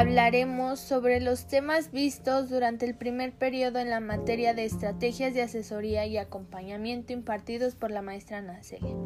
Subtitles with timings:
[0.00, 5.42] hablaremos sobre los temas vistos durante el primer periodo en la materia de estrategias de
[5.42, 8.96] asesoría y acompañamiento impartidos por la maestra Nacelia.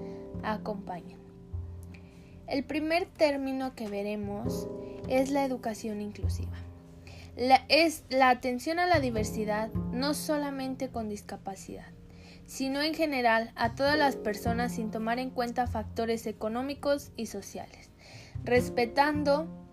[0.44, 1.18] Acompañen.
[2.46, 4.68] El primer término que veremos
[5.08, 6.56] es la educación inclusiva.
[7.68, 11.88] es la atención a la diversidad, no solamente con discapacidad,
[12.46, 17.90] sino en general a todas las personas sin tomar en cuenta factores económicos y sociales,
[18.44, 19.63] respetando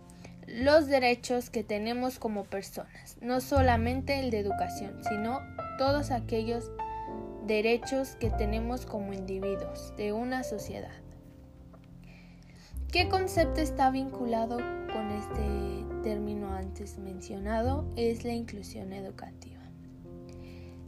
[0.53, 5.39] los derechos que tenemos como personas, no solamente el de educación, sino
[5.77, 6.69] todos aquellos
[7.47, 10.91] derechos que tenemos como individuos de una sociedad.
[12.91, 17.85] ¿Qué concepto está vinculado con este término antes mencionado?
[17.95, 19.61] Es la inclusión educativa.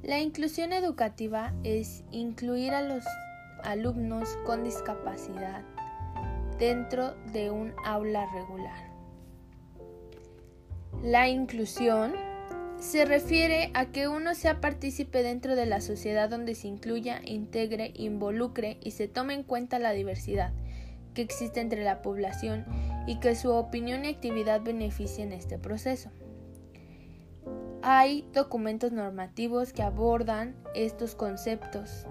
[0.02, 3.06] La inclusión educativa es incluir a los
[3.64, 5.64] alumnos con discapacidad
[6.60, 8.93] dentro de un aula regular
[11.04, 12.14] la inclusión
[12.80, 17.92] se refiere a que uno sea partícipe dentro de la sociedad donde se incluya, integre,
[17.96, 20.54] involucre y se tome en cuenta la diversidad
[21.14, 22.66] que existe entre la población
[23.06, 26.10] y que su opinión y actividad beneficien este proceso.
[27.82, 32.08] Hay documentos normativos que abordan estos conceptos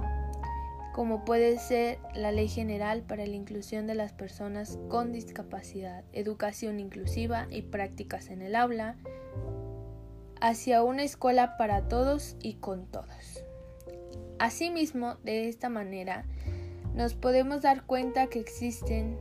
[0.93, 6.81] como puede ser la Ley General para la Inclusión de las Personas con Discapacidad, Educación
[6.81, 8.97] Inclusiva y Prácticas en el Aula,
[10.41, 13.43] hacia una escuela para todos y con todos.
[14.39, 16.27] Asimismo, de esta manera,
[16.95, 19.17] nos podemos dar cuenta que existen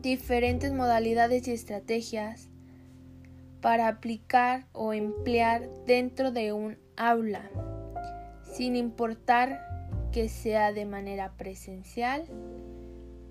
[0.00, 2.48] diferentes modalidades y estrategias
[3.60, 7.50] para aplicar o emplear dentro de un aula,
[8.54, 9.75] sin importar
[10.16, 12.24] que sea de manera presencial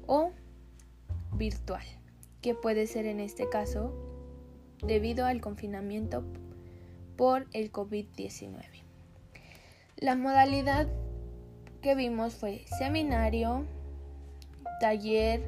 [0.06, 0.34] o
[1.34, 1.82] virtual,
[2.42, 3.92] que puede ser en este caso
[4.86, 6.24] debido al confinamiento
[7.18, 8.62] por el COVID-19.
[9.98, 10.88] La modalidad
[11.82, 13.66] que vimos fue seminario,
[14.80, 15.42] taller,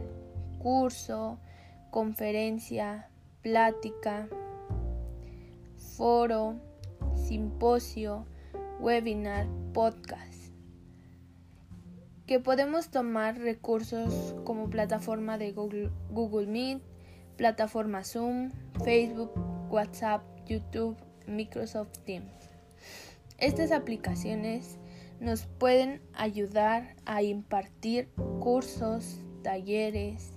[0.58, 1.38] curso,
[1.92, 3.12] conferencia,
[3.44, 4.28] plática,
[5.96, 6.56] foro,
[7.16, 8.26] simposio,
[8.80, 10.37] webinar, podcast
[12.28, 16.82] que podemos tomar recursos como plataforma de Google, Meet,
[17.38, 18.52] plataforma Zoom,
[18.84, 19.32] Facebook,
[19.72, 22.30] WhatsApp, YouTube, Microsoft Teams.
[23.38, 24.78] Estas aplicaciones
[25.22, 28.10] nos pueden ayudar a impartir
[28.42, 30.34] cursos, talleres,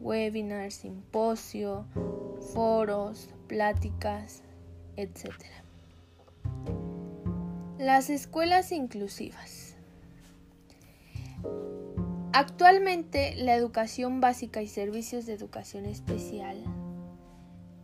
[0.00, 1.86] webinars, simposio,
[2.54, 4.42] foros, pláticas,
[4.96, 5.34] etc.
[7.78, 9.75] Las escuelas inclusivas.
[12.32, 16.62] Actualmente la educación básica y servicios de educación especial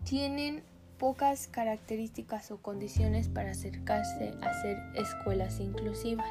[0.04, 0.62] tienen
[0.98, 6.30] pocas características o condiciones para acercarse a ser escuelas inclusivas,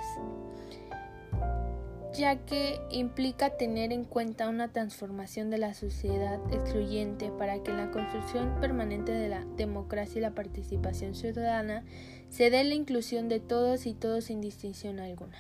[2.14, 7.78] ya que implica tener en cuenta una transformación de la sociedad excluyente para que en
[7.78, 11.84] la construcción permanente de la democracia y la participación ciudadana
[12.30, 15.38] se dé la inclusión de todos y todos sin distinción alguna.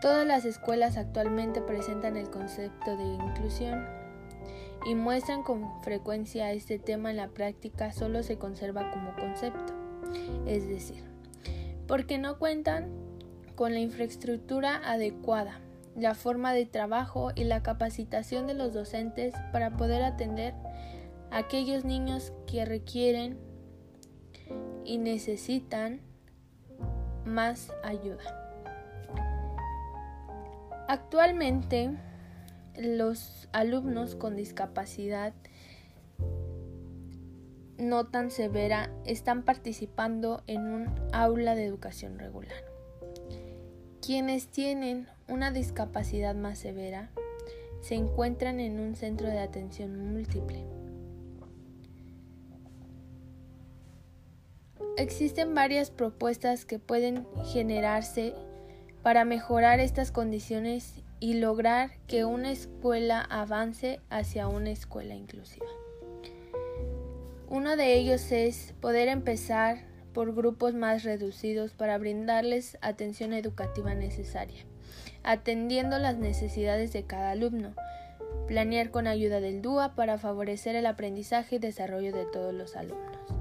[0.00, 3.84] Todas las escuelas actualmente presentan el concepto de inclusión
[4.86, 9.72] y muestran con frecuencia este tema en la práctica solo se conserva como concepto,
[10.46, 11.02] es decir,
[11.88, 12.90] porque no cuentan
[13.56, 15.60] con la infraestructura adecuada,
[15.96, 20.54] la forma de trabajo y la capacitación de los docentes para poder atender
[21.32, 23.36] a aquellos niños que requieren
[24.84, 26.00] y necesitan
[27.24, 28.47] más ayuda.
[30.88, 31.90] Actualmente,
[32.74, 35.34] los alumnos con discapacidad
[37.76, 42.64] no tan severa están participando en un aula de educación regular.
[44.00, 47.10] Quienes tienen una discapacidad más severa
[47.82, 50.64] se encuentran en un centro de atención múltiple.
[54.96, 58.32] Existen varias propuestas que pueden generarse
[59.08, 65.64] para mejorar estas condiciones y lograr que una escuela avance hacia una escuela inclusiva.
[67.48, 69.78] Uno de ellos es poder empezar
[70.12, 74.66] por grupos más reducidos para brindarles atención educativa necesaria,
[75.22, 77.72] atendiendo las necesidades de cada alumno,
[78.46, 83.37] planear con ayuda del DUA para favorecer el aprendizaje y desarrollo de todos los alumnos.